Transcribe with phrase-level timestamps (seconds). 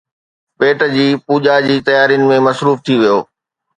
[0.57, 3.17] پيٽ جي پوڄا جي تيارين ۾ مصروف ٿي ويو